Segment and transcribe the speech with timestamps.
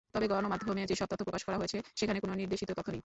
[0.13, 2.99] তবে গণমাধ্যমে যেসব তথ্য প্রকাশ করা হয়েছে, সেখানে কোনো নির্দেশিত তথ্য নেই।